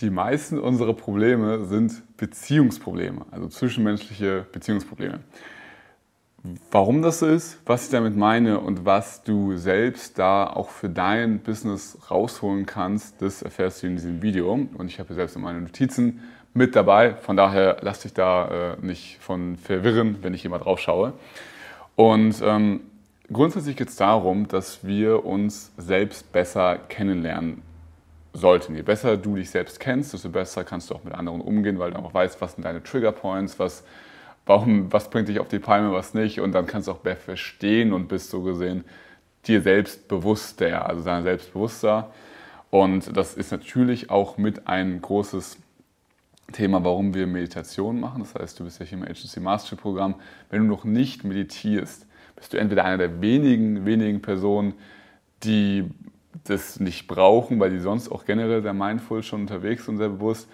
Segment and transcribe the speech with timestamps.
[0.00, 5.20] Die meisten unserer Probleme sind Beziehungsprobleme, also zwischenmenschliche Beziehungsprobleme.
[6.70, 10.88] Warum das so ist, was ich damit meine und was du selbst da auch für
[10.88, 14.54] dein Business rausholen kannst, das erfährst du in diesem Video.
[14.54, 16.20] Und ich habe selbst in meine Notizen
[16.54, 17.14] mit dabei.
[17.16, 21.12] Von daher lass dich da äh, nicht von verwirren, wenn ich hier mal drauf schaue.
[21.94, 22.80] Und ähm,
[23.30, 27.60] grundsätzlich geht es darum, dass wir uns selbst besser kennenlernen
[28.32, 28.74] sollten.
[28.74, 31.90] Je besser du dich selbst kennst, desto besser kannst du auch mit anderen umgehen, weil
[31.90, 33.84] du auch weißt, was sind deine Triggerpoints, was,
[34.46, 36.40] warum, was bringt dich auf die Palme, was nicht.
[36.40, 38.84] Und dann kannst du auch besser verstehen und bist so gesehen
[39.46, 42.10] dir selbst bewusster, also deiner selbstbewusster.
[42.70, 45.56] Und das ist natürlich auch mit ein großes
[46.52, 48.20] Thema, warum wir Meditation machen.
[48.20, 50.16] Das heißt, du bist ja hier im Agency Mastery Programm.
[50.50, 54.74] Wenn du noch nicht meditierst, bist du entweder einer der wenigen, wenigen Personen,
[55.42, 55.90] die
[56.44, 60.48] das nicht brauchen, weil die sonst auch generell sehr mindful schon unterwegs sind, sehr bewusst.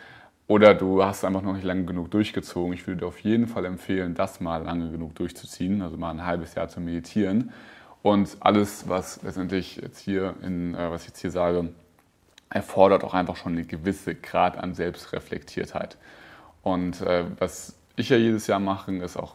[0.49, 2.73] Oder du hast einfach noch nicht lange genug durchgezogen.
[2.73, 6.25] Ich würde dir auf jeden Fall empfehlen, das mal lange genug durchzuziehen, also mal ein
[6.25, 7.53] halbes Jahr zu meditieren.
[8.03, 11.71] Und alles, was letztendlich jetzt hier in, äh, was ich jetzt hier sage,
[12.49, 15.97] erfordert auch einfach schon eine gewisse Grad an Selbstreflektiertheit.
[16.63, 19.35] Und äh, was ich ja jedes Jahr mache, ist auch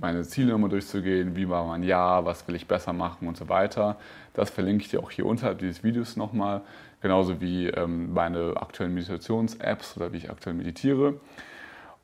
[0.00, 3.48] meine Ziele nochmal durchzugehen, wie war mein Jahr, was will ich besser machen und so
[3.48, 3.96] weiter.
[4.32, 6.62] Das verlinke ich dir auch hier unterhalb dieses Videos nochmal,
[7.02, 11.20] genauso wie ähm, meine aktuellen Meditations-Apps oder wie ich aktuell meditiere.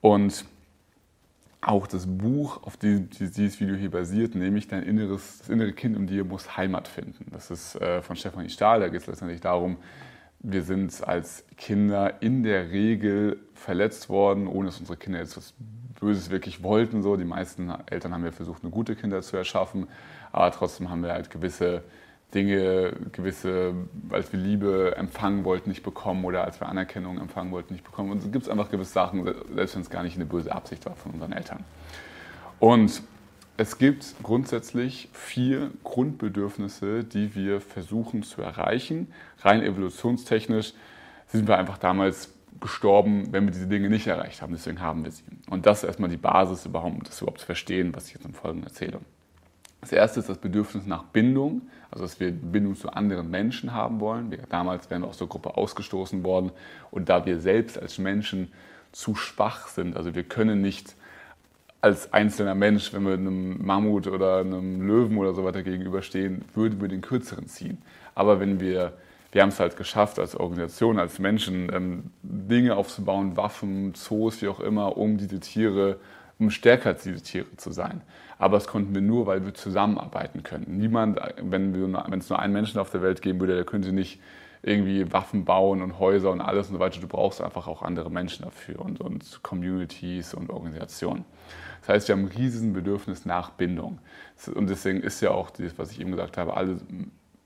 [0.03, 0.45] Und
[1.63, 5.97] auch das Buch, auf dem dieses Video hier basiert, nämlich dein inneres, das innere Kind
[5.97, 7.27] in dir muss Heimat finden.
[7.33, 9.77] Das ist äh, von Stefanie Stahl, da geht es letztendlich darum,
[10.41, 15.55] wir sind als Kinder in der Regel verletzt worden, ohne dass unsere Kinder jetzt was
[16.01, 17.03] Böses wirklich wollten.
[17.03, 17.17] So.
[17.17, 19.87] Die meisten Eltern haben ja versucht, eine gute Kinder zu erschaffen,
[20.33, 21.83] aber trotzdem haben wir halt gewisse
[22.35, 23.75] Dinge, gewisse,
[24.11, 28.11] als wir Liebe empfangen wollten, nicht bekommen oder als wir Anerkennung empfangen wollten, nicht bekommen.
[28.11, 29.25] Und es gibt einfach gewisse Sachen,
[29.55, 31.65] selbst wenn es gar nicht eine böse Absicht war von unseren Eltern.
[32.61, 33.03] Und
[33.61, 39.13] es gibt grundsätzlich vier Grundbedürfnisse, die wir versuchen zu erreichen.
[39.41, 40.73] Rein evolutionstechnisch
[41.27, 44.55] sind wir einfach damals gestorben, wenn wir diese Dinge nicht erreicht haben.
[44.55, 45.25] Deswegen haben wir sie.
[45.51, 48.33] Und das ist erstmal die Basis, überhaupt, das überhaupt zu verstehen, was ich jetzt im
[48.33, 49.01] Folgenden erzähle.
[49.83, 54.01] Das erste ist das Bedürfnis nach Bindung, also dass wir Bindung zu anderen Menschen haben
[54.01, 54.31] wollen.
[54.31, 56.51] Wir, damals wären wir aus der Gruppe ausgestoßen worden
[56.91, 58.53] und da wir selbst als Menschen
[58.91, 60.95] zu schwach sind, also wir können nicht
[61.81, 66.81] als einzelner Mensch, wenn wir einem Mammut oder einem Löwen oder so weiter gegenüberstehen, würden
[66.81, 67.79] wir den kürzeren ziehen.
[68.15, 68.93] Aber wenn wir,
[69.33, 74.49] wir haben es halt geschafft, als Organisation, als Menschen, ähm, Dinge aufzubauen, Waffen, Zoos, wie
[74.49, 75.99] auch immer, um diese Tiere,
[76.39, 78.03] um stärker als diese Tiere zu sein.
[78.39, 80.79] Aber das konnten wir nur, weil wir zusammenarbeiten können.
[80.79, 84.19] Niemand, wenn, es nur einen Menschen auf der Welt geben würde, der könnte nicht
[84.63, 87.01] irgendwie Waffen bauen und Häuser und alles und so weiter.
[87.01, 91.25] Du brauchst einfach auch andere Menschen dafür und, und Communities und Organisationen.
[91.81, 93.99] Das heißt, wir haben ein riesen Bedürfnis nach Bindung.
[94.55, 96.79] Und deswegen ist ja auch das, was ich eben gesagt habe, alle,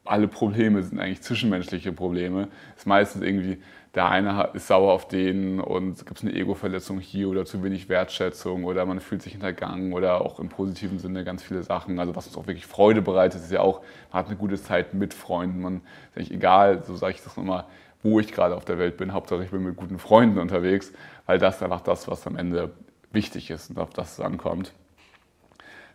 [0.05, 2.49] alle Probleme sind eigentlich zwischenmenschliche Probleme.
[2.75, 3.59] Es ist meistens irgendwie,
[3.95, 7.89] der eine ist sauer auf den und gibt es eine Ego-Verletzung hier oder zu wenig
[7.89, 11.99] Wertschätzung oder man fühlt sich hintergangen oder auch im positiven Sinne ganz viele Sachen.
[11.99, 13.81] Also was uns auch wirklich Freude bereitet, ist ja auch,
[14.13, 15.63] man hat eine gute Zeit mit Freunden.
[15.63, 17.65] Man ist eigentlich egal, so sage ich das nochmal,
[18.03, 19.13] wo ich gerade auf der Welt bin.
[19.13, 20.93] Hauptsache ich bin mit guten Freunden unterwegs,
[21.27, 22.73] weil das ist einfach das, was am Ende
[23.13, 24.73] wichtig ist und auf das es ankommt.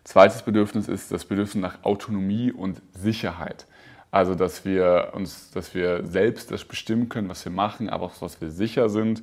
[0.04, 3.66] Zweites Bedürfnis ist das Bedürfnis nach Autonomie und Sicherheit.
[4.10, 8.16] Also, dass wir uns, dass wir selbst das bestimmen können, was wir machen, aber auch,
[8.18, 9.22] dass wir sicher sind.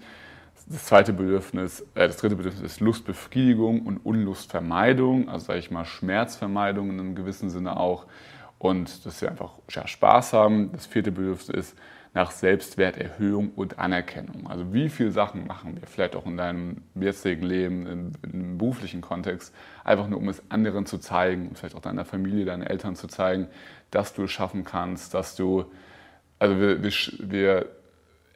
[0.69, 5.85] Das zweite Bedürfnis, äh, das dritte Bedürfnis ist Lustbefriedigung und Unlustvermeidung, also sage ich mal
[5.85, 8.05] Schmerzvermeidung in einem gewissen Sinne auch.
[8.59, 10.71] Und dass wir einfach Spaß haben.
[10.71, 11.77] Das vierte Bedürfnis ist
[12.13, 14.47] nach Selbstwerterhöhung und Anerkennung.
[14.49, 19.53] Also wie viele Sachen machen wir vielleicht auch in deinem jetzigen Leben, im, beruflichen Kontext,
[19.83, 23.47] einfach nur um es anderen zu zeigen, vielleicht auch deiner Familie, deinen Eltern zu zeigen,
[23.91, 25.65] dass du es schaffen kannst, dass du,
[26.39, 27.65] also wir, wir, wir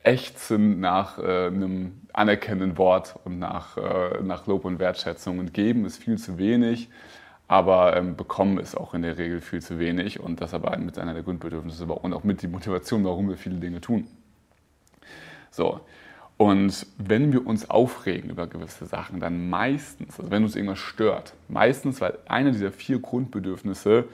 [0.03, 5.85] ächzen nach äh, einem anerkennenden Wort und nach, äh, nach Lob und Wertschätzung und geben
[5.85, 6.90] ist viel zu wenig
[7.52, 10.98] aber ähm, bekommen ist auch in der Regel viel zu wenig und das aber mit
[10.98, 14.08] einer der Grundbedürfnisse und auch mit die Motivation, warum wir viele Dinge tun.
[15.50, 15.82] So,
[16.38, 21.34] und wenn wir uns aufregen über gewisse Sachen, dann meistens, also wenn uns irgendwas stört,
[21.50, 24.06] meistens, weil einer dieser vier Grundbedürfnisse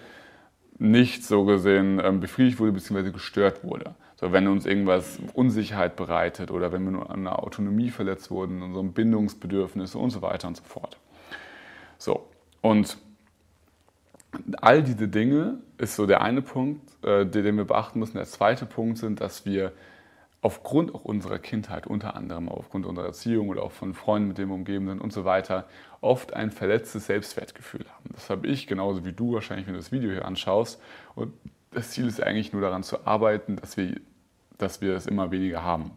[0.79, 3.11] nicht so gesehen ähm, befriedigt wurde bzw.
[3.11, 3.93] gestört wurde.
[4.15, 8.63] So, wenn uns irgendwas Unsicherheit bereitet oder wenn wir nur an der Autonomie verletzt wurden,
[8.63, 10.97] unserem Bindungsbedürfnisse und so weiter und so fort.
[11.99, 12.27] So,
[12.61, 12.97] und
[14.61, 18.17] all diese Dinge ist so der eine Punkt, äh, den wir beachten müssen.
[18.17, 19.73] Der zweite Punkt sind, dass wir
[20.41, 24.49] aufgrund auch unserer Kindheit, unter anderem aufgrund unserer Erziehung oder auch von Freunden, mit denen
[24.49, 25.67] wir umgeben sind und so weiter,
[26.01, 28.09] oft ein verletztes Selbstwertgefühl haben.
[28.13, 30.81] Das habe ich genauso wie du wahrscheinlich, wenn du das Video hier anschaust.
[31.15, 31.33] Und
[31.71, 33.99] das Ziel ist eigentlich nur daran zu arbeiten, dass wir,
[34.57, 35.91] dass wir es immer weniger haben.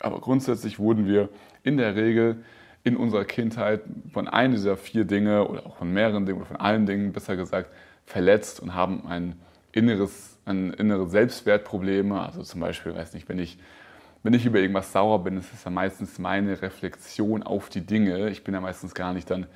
[0.00, 1.28] Aber grundsätzlich wurden wir
[1.62, 2.42] in der Regel
[2.82, 3.82] in unserer Kindheit
[4.12, 7.36] von einem dieser vier Dinge oder auch von mehreren Dingen oder von allen Dingen, besser
[7.36, 7.70] gesagt,
[8.06, 9.36] verletzt und haben ein
[9.72, 12.20] inneres, ein innere Selbstwertprobleme.
[12.20, 13.58] Also zum Beispiel, weiß nicht, wenn ich,
[14.22, 18.30] wenn ich über irgendwas sauer bin, ist es ja meistens meine Reflexion auf die Dinge.
[18.30, 19.46] Ich bin ja meistens gar nicht dann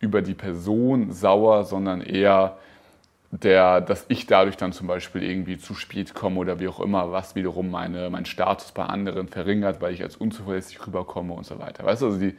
[0.00, 2.56] über die Person sauer, sondern eher
[3.30, 7.12] der, dass ich dadurch dann zum Beispiel irgendwie zu spät komme oder wie auch immer,
[7.12, 11.58] was wiederum meine, meinen Status bei anderen verringert, weil ich als unzuverlässig rüberkomme und so
[11.60, 11.84] weiter.
[11.84, 12.36] Weißt du, also die,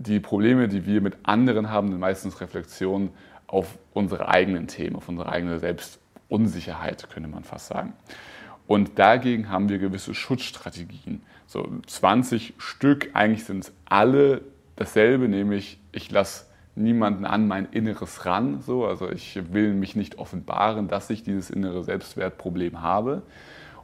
[0.00, 3.10] die Probleme, die wir mit anderen haben, sind meistens Reflexionen
[3.46, 7.92] auf unsere eigenen Themen, auf unsere eigene Selbstunsicherheit, könnte man fast sagen.
[8.66, 11.20] Und dagegen haben wir gewisse Schutzstrategien.
[11.46, 14.40] So 20 Stück, eigentlich sind es alle
[14.76, 18.62] dasselbe, nämlich ich lasse niemanden an mein Inneres ran.
[18.62, 18.86] So.
[18.86, 23.22] Also ich will mich nicht offenbaren, dass ich dieses innere Selbstwertproblem habe.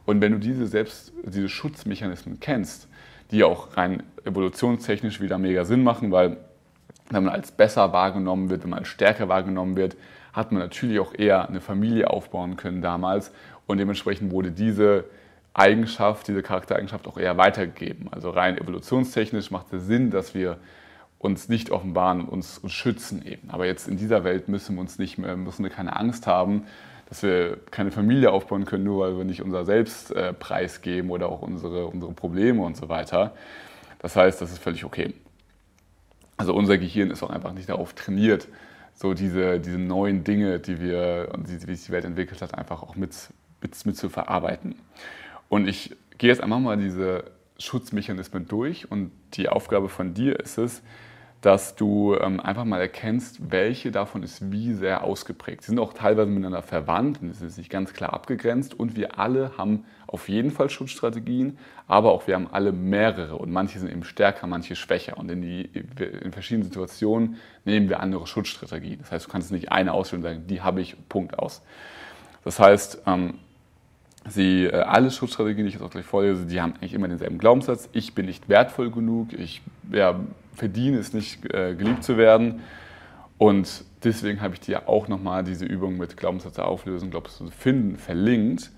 [0.05, 2.87] Und wenn du diese, Selbst, diese Schutzmechanismen kennst,
[3.31, 6.37] die auch rein evolutionstechnisch wieder mega Sinn machen, weil
[7.09, 9.95] wenn man als besser wahrgenommen wird, wenn man als stärker wahrgenommen wird,
[10.33, 13.31] hat man natürlich auch eher eine Familie aufbauen können damals
[13.65, 15.05] und dementsprechend wurde diese
[15.53, 18.09] Eigenschaft, diese Charaktereigenschaft auch eher weitergegeben.
[18.11, 20.57] Also rein evolutionstechnisch macht es Sinn, dass wir
[21.19, 23.49] uns nicht offenbaren und uns, uns schützen eben.
[23.49, 26.65] Aber jetzt in dieser Welt müssen wir uns nicht mehr, müssen wir keine Angst haben,
[27.09, 31.29] dass wir keine Familie aufbauen können, nur weil wir nicht unser Selbst äh, preisgeben oder
[31.29, 33.33] auch unsere, unsere Probleme und so weiter.
[33.99, 35.13] Das heißt, das ist völlig okay.
[36.35, 38.47] Also unser Gehirn ist auch einfach nicht darauf trainiert,
[38.93, 42.55] so diese, diese neuen Dinge, die wir und die, wie sich die Welt entwickelt hat,
[42.55, 43.15] einfach auch mit,
[43.61, 44.75] mit, mit zu verarbeiten.
[45.49, 47.23] Und ich gehe jetzt einfach mal diese
[47.59, 50.81] Schutzmechanismen durch und die Aufgabe von dir ist es,
[51.41, 55.61] dass du ähm, einfach mal erkennst, welche davon ist wie sehr ausgeprägt.
[55.61, 59.19] Sie sind auch teilweise miteinander verwandt und es ist nicht ganz klar abgegrenzt und wir
[59.19, 61.57] alle haben auf jeden Fall Schutzstrategien,
[61.87, 65.41] aber auch wir haben alle mehrere und manche sind eben stärker, manche schwächer und in,
[65.41, 68.99] die, in verschiedenen Situationen nehmen wir andere Schutzstrategien.
[68.99, 71.61] Das heißt, du kannst nicht eine auswählen und sagen, die habe ich, Punkt aus.
[72.43, 73.39] Das heißt, ähm,
[74.29, 77.37] Sie, äh, alle Schutzstrategien, die ich jetzt auch gleich vorlese, die haben eigentlich immer denselben
[77.37, 77.89] Glaubenssatz.
[77.93, 80.19] Ich bin nicht wertvoll genug, ich ja,
[80.55, 82.61] verdiene es nicht, äh, geliebt zu werden.
[83.37, 88.71] Und deswegen habe ich dir auch nochmal diese Übung mit Glaubenssätze auflösen, Glaubenssätze finden, verlinkt.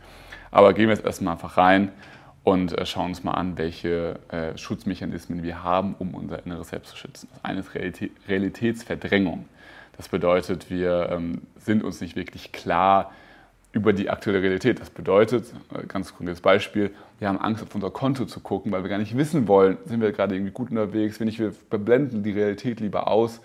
[0.52, 1.92] Aber gehen wir jetzt erstmal einfach rein
[2.44, 4.20] und äh, schauen uns mal an, welche
[4.56, 7.30] Schutzmechanismen wir haben, um unser inneres Selbst zu schützen.
[7.34, 9.46] Das eine ist Realität, Realitätsverdrängung.
[9.98, 13.12] Das bedeutet, wir ähm, sind uns nicht wirklich klar,
[13.72, 14.80] über die aktuelle Realität.
[14.80, 18.84] Das bedeutet, äh, ganz konkretes Beispiel, wir haben Angst, auf unser Konto zu gucken, weil
[18.84, 22.24] wir gar nicht wissen wollen, sind wir gerade irgendwie gut unterwegs, wenn nicht, wir blenden
[22.24, 23.42] die Realität lieber aus.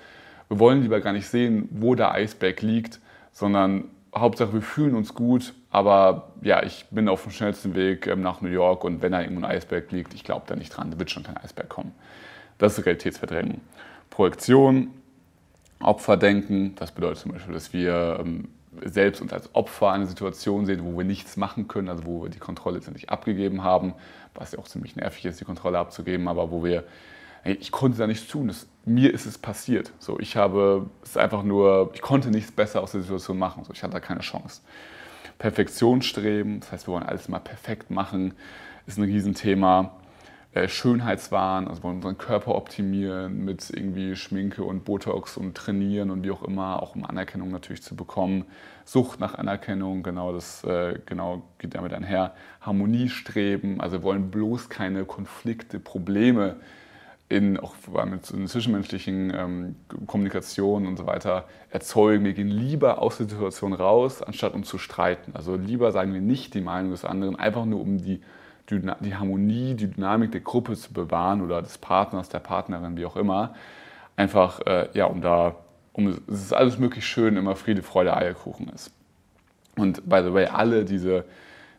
[0.48, 3.00] Wir wollen lieber gar nicht sehen, wo der Eisberg liegt,
[3.32, 3.84] sondern
[4.14, 8.40] Hauptsache, wir fühlen uns gut, aber ja, ich bin auf dem schnellsten Weg ähm, nach
[8.40, 10.98] New York und wenn da irgendwo ein Eisberg liegt, ich glaube da nicht dran, da
[10.98, 11.92] wird schon kein Eisberg kommen.
[12.58, 13.60] Das ist Realitätsverdrängung.
[14.10, 14.90] Projektion,
[15.80, 18.48] Opferdenken, das bedeutet zum Beispiel, dass wir ähm,
[18.84, 22.30] selbst uns als Opfer eine Situation sehen, wo wir nichts machen können, also wo wir
[22.30, 23.94] die Kontrolle letztendlich abgegeben haben,
[24.34, 26.84] was ja auch ziemlich nervig ist, die Kontrolle abzugeben, aber wo wir,
[27.44, 29.93] ich konnte da nichts tun, das, mir ist es passiert.
[29.98, 33.72] So, ich habe es einfach nur, ich konnte nichts besser aus der Situation machen, so,
[33.72, 34.62] ich hatte da keine Chance.
[35.38, 38.34] Perfektionsstreben, das heißt, wir wollen alles mal perfekt machen,
[38.86, 39.93] ist ein Riesenthema.
[40.55, 46.23] Äh, Schönheitswahn, also wollen unseren Körper optimieren mit irgendwie Schminke und Botox und trainieren und
[46.23, 48.44] wie auch immer, auch um Anerkennung natürlich zu bekommen.
[48.84, 52.34] Sucht nach Anerkennung, genau das äh, genau geht damit einher.
[52.61, 56.55] Harmoniestreben, also wir wollen bloß keine Konflikte, Probleme
[57.29, 57.75] in auch
[58.32, 62.25] in zwischenmenschlichen ähm, Kommunikation und so weiter erzeugen.
[62.25, 65.32] Wir gehen lieber aus der Situation raus, anstatt uns zu streiten.
[65.34, 68.20] Also lieber sagen wir nicht die Meinung des anderen, einfach nur um die
[68.70, 73.16] die Harmonie, die Dynamik der Gruppe zu bewahren oder des Partners, der Partnerin, wie auch
[73.16, 73.54] immer.
[74.16, 75.56] Einfach, äh, ja, um da,
[75.92, 78.90] um, es ist alles möglich schön, immer Friede, Freude, Eierkuchen ist.
[79.76, 81.24] Und by the way, alle diese,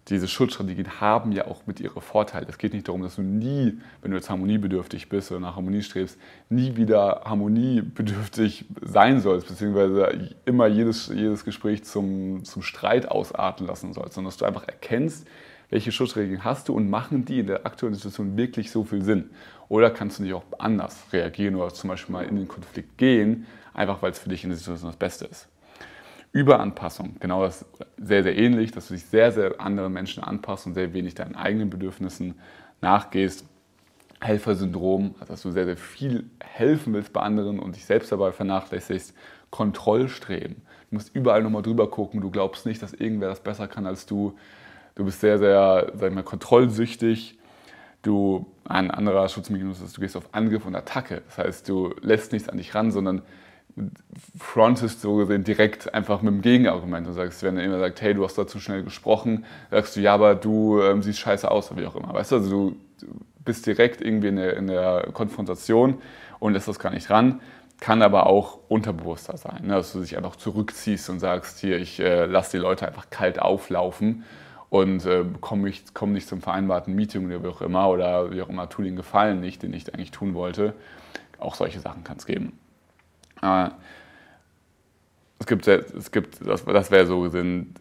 [0.10, 2.46] diese Schutzstrategien haben ja auch mit ihre Vorteile.
[2.48, 5.82] Es geht nicht darum, dass du nie, wenn du jetzt harmoniebedürftig bist oder nach Harmonie
[5.82, 13.66] strebst, nie wieder harmoniebedürftig sein sollst, beziehungsweise immer jedes, jedes Gespräch zum, zum Streit ausarten
[13.66, 15.26] lassen sollst, sondern dass du einfach erkennst,
[15.70, 19.30] welche Schutzregeln hast du und machen die in der aktuellen Situation wirklich so viel Sinn?
[19.68, 23.48] Oder kannst du nicht auch anders reagieren oder zum Beispiel mal in den Konflikt gehen,
[23.74, 25.48] einfach weil es für dich in der Situation das Beste ist?
[26.32, 27.66] Überanpassung, genau das
[27.98, 31.36] sehr, sehr ähnlich, dass du dich sehr, sehr anderen Menschen anpasst und sehr wenig deinen
[31.36, 32.36] eigenen Bedürfnissen
[32.82, 33.46] nachgehst.
[34.22, 38.32] Helfersyndrom, also dass du sehr, sehr viel helfen willst bei anderen und dich selbst dabei
[38.32, 39.14] vernachlässigst.
[39.50, 40.58] Kontrollstreben.
[40.90, 42.20] Du musst überall nochmal drüber gucken.
[42.20, 44.36] Du glaubst nicht, dass irgendwer das besser kann als du.
[44.96, 47.38] Du bist sehr, sehr, sag ich mal, kontrollsüchtig.
[48.02, 51.22] Du, ein anderer Schutzmechanismus ist, du gehst auf Angriff und Attacke.
[51.28, 53.22] Das heißt, du lässt nichts an dich ran, sondern
[54.40, 58.14] frontest so gesehen direkt einfach mit dem Gegenargument und sagst, wenn er immer sagt, hey,
[58.14, 61.72] du hast da zu schnell gesprochen, sagst du, ja, aber du ähm, siehst scheiße aus
[61.72, 62.14] oder wie auch immer.
[62.14, 62.76] Weißt du, also du
[63.44, 65.98] bist direkt irgendwie in der, in der Konfrontation
[66.40, 67.42] und lässt das gar nicht ran.
[67.82, 69.74] Kann aber auch unterbewusster sein, ne?
[69.74, 73.40] dass du dich einfach zurückziehst und sagst, hier, ich äh, lasse die Leute einfach kalt
[73.40, 74.24] auflaufen
[74.76, 78.50] und äh, komme komm nicht zum vereinbarten Meeting oder wie auch immer oder wie auch
[78.50, 80.74] immer, tu den Gefallen nicht, den ich eigentlich tun wollte.
[81.40, 82.58] Auch solche Sachen kann es geben.
[83.42, 83.70] Äh,
[85.40, 87.76] es gibt, es gibt das, das wäre so gesehen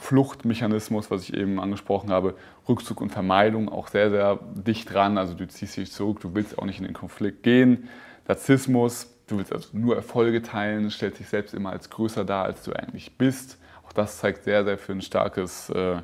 [0.00, 2.34] Fluchtmechanismus, was ich eben angesprochen habe,
[2.68, 5.18] Rückzug und Vermeidung auch sehr, sehr dicht dran.
[5.18, 7.88] Also du ziehst dich zurück, du willst auch nicht in den Konflikt gehen.
[8.28, 12.62] Narzissmus, du willst also nur Erfolge teilen, stellst dich selbst immer als größer dar, als
[12.62, 13.58] du eigentlich bist.
[13.86, 15.96] Auch das zeigt sehr, sehr für ein starkes, äh,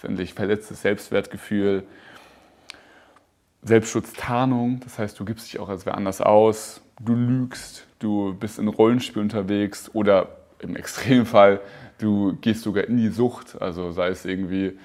[0.00, 1.84] finde ich, verletztes Selbstwertgefühl.
[3.62, 8.58] Selbstschutztarnung, das heißt, du gibst dich auch als wer anders aus, du lügst, du bist
[8.58, 10.28] in Rollenspiel unterwegs oder
[10.58, 11.60] im Extremfall,
[11.98, 14.78] du gehst sogar in die Sucht, also sei es irgendwie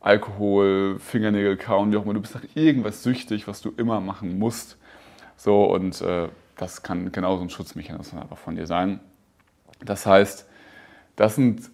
[0.00, 4.38] Alkohol, Fingernägel kauen, wie auch immer, du bist nach irgendwas süchtig, was du immer machen
[4.38, 4.78] musst.
[5.36, 9.00] So, und äh, das kann genauso ein Schutzmechanismus einfach von dir sein.
[9.84, 10.46] Das heißt,
[11.16, 11.70] das sind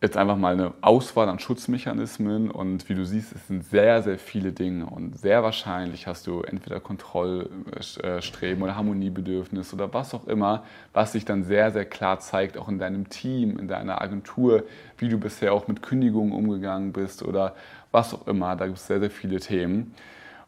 [0.00, 4.18] jetzt einfach mal eine Auswahl an Schutzmechanismen und wie du siehst, es sind sehr, sehr
[4.18, 10.62] viele Dinge und sehr wahrscheinlich hast du entweder Kontrollstreben oder Harmoniebedürfnis oder was auch immer,
[10.92, 14.62] was sich dann sehr, sehr klar zeigt, auch in deinem Team, in deiner Agentur,
[14.98, 17.56] wie du bisher auch mit Kündigungen umgegangen bist oder
[17.90, 18.54] was auch immer.
[18.54, 19.94] Da gibt es sehr, sehr viele Themen.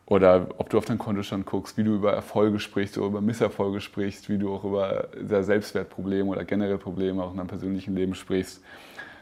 [0.07, 3.81] Oder ob du auf deinen Kontostand guckst, wie du über Erfolge sprichst oder über Misserfolge
[3.81, 8.61] sprichst, wie du auch über Selbstwertprobleme oder generell Probleme auch in deinem persönlichen Leben sprichst.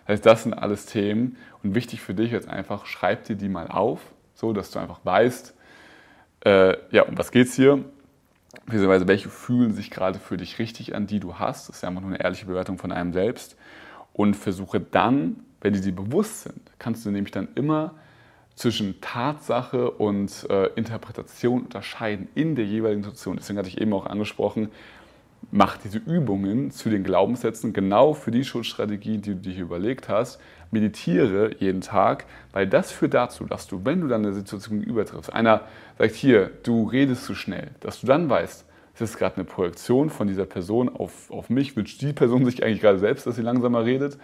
[0.09, 3.50] Das heißt, das sind alles Themen und wichtig für dich jetzt einfach, schreib dir die
[3.50, 4.00] mal auf,
[4.33, 5.55] so dass du einfach weißt,
[6.47, 7.85] äh, ja, um was geht's hier?
[8.65, 11.69] Beziehungsweise welche fühlen sich gerade für dich richtig an, die du hast.
[11.69, 13.59] Das ist ja einfach nur eine ehrliche Bewertung von einem selbst.
[14.15, 17.95] Und versuche dann, wenn die dir bewusst sind, kannst du nämlich dann immer
[18.55, 23.37] zwischen Tatsache und äh, Interpretation unterscheiden in der jeweiligen Situation.
[23.37, 24.71] Deswegen hatte ich eben auch angesprochen,
[25.50, 30.40] mach diese Übungen zu den Glaubenssätzen genau für die Schutzstrategie, die du dir überlegt hast.
[30.71, 35.33] Meditiere jeden Tag, weil das führt dazu, dass du, wenn du dann eine Situation übertriffst,
[35.33, 35.62] einer
[35.99, 40.11] sagt hier, du redest zu schnell, dass du dann weißt, es ist gerade eine Projektion
[40.11, 43.42] von dieser Person auf, auf mich, wünscht die Person sich eigentlich gerade selbst, dass sie
[43.42, 44.18] langsamer redet,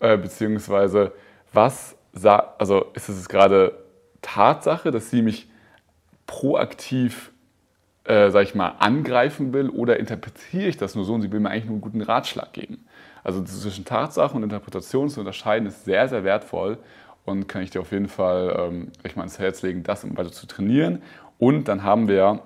[0.00, 1.12] äh, beziehungsweise
[1.52, 3.78] was, also ist es gerade
[4.22, 5.48] Tatsache, dass sie mich
[6.26, 7.30] proaktiv
[8.06, 11.40] äh, sag ich mal, angreifen will oder interpretiere ich das nur so und sie will
[11.40, 12.86] mir eigentlich nur einen guten Ratschlag geben.
[13.24, 16.78] Also zwischen Tatsache und Interpretation zu unterscheiden ist sehr, sehr wertvoll
[17.24, 20.16] und kann ich dir auf jeden Fall ähm, ich mal ins Herz legen, das immer
[20.16, 21.02] weiter zu trainieren.
[21.38, 22.42] Und dann haben wir,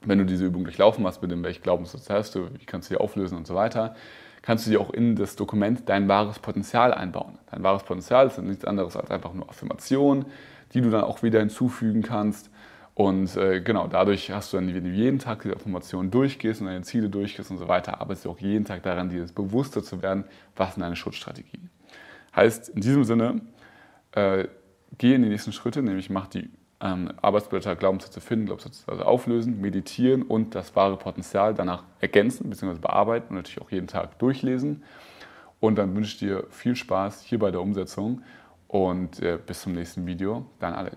[0.00, 2.94] wenn du diese Übung durchlaufen hast, mit dem welchen Glaubenssatz hast du, wie kannst du
[2.94, 3.94] die auflösen und so weiter,
[4.42, 7.38] kannst du dir auch in das Dokument dein wahres Potenzial einbauen.
[7.52, 10.26] Dein wahres Potenzial ist nichts anderes als einfach nur Affirmationen,
[10.74, 12.50] die du dann auch wieder hinzufügen kannst
[12.94, 16.66] und äh, genau, dadurch hast du dann, wenn du jeden Tag diese Informationen durchgehst und
[16.66, 20.02] deine Ziele durchgehst und so weiter, arbeitest du auch jeden Tag daran, dir bewusster zu
[20.02, 20.24] werden,
[20.56, 21.70] was sind deine Schutzstrategien.
[22.36, 23.40] Heißt, in diesem Sinne,
[24.12, 24.46] äh,
[24.98, 29.60] geh in die nächsten Schritte, nämlich mach die ähm, Arbeitsblätter Glaubenssätze finden, Glaubenssätze also auflösen,
[29.60, 32.78] meditieren und das wahre Potenzial danach ergänzen bzw.
[32.78, 34.82] bearbeiten und natürlich auch jeden Tag durchlesen.
[35.60, 38.22] Und dann wünsche ich dir viel Spaß hier bei der Umsetzung
[38.66, 40.44] und äh, bis zum nächsten Video.
[40.58, 40.90] Dein Alex.